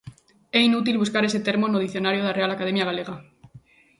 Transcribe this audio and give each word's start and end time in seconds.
É 0.57 0.59
inútil 0.69 1.01
buscar 1.03 1.23
ese 1.25 1.43
termo 1.47 1.65
no 1.69 1.83
dicionario 1.85 2.21
da 2.23 2.35
Real 2.37 2.51
Academia 2.53 2.87
Galega. 2.89 3.15